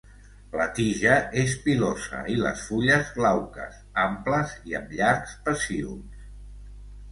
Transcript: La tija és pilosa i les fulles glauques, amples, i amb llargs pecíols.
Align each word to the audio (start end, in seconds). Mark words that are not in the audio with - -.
La 0.59 0.63
tija 0.77 1.17
és 1.41 1.53
pilosa 1.65 2.21
i 2.37 2.39
les 2.45 2.63
fulles 2.71 3.13
glauques, 3.19 3.77
amples, 4.07 4.57
i 4.73 4.77
amb 4.83 4.99
llargs 5.03 5.39
pecíols. 5.47 6.29